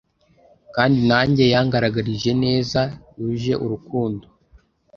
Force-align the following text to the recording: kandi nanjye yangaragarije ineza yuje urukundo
kandi 0.75 0.99
nanjye 1.09 1.43
yangaragarije 1.53 2.27
ineza 2.35 2.81
yuje 3.17 3.53
urukundo 3.63 4.25